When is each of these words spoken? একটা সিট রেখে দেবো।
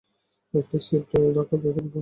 একটা 0.53 0.77
সিট 0.85 1.03
রেখে 1.35 1.57
দেবো। 1.63 1.81